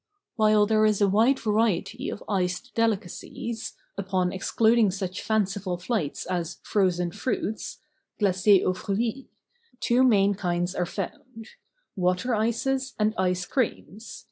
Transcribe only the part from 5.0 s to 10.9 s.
fanciful flights as "Frozen Fruits" (Glac6s aux Fruits), two main kinds are